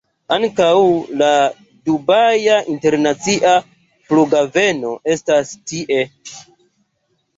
Ankaŭ 0.35 0.69
la 1.21 1.27
Dubaja 1.89 2.55
Internacia 2.75 3.53
Flughaveno 4.09 4.95
estas 5.17 5.53
tie. 5.73 6.01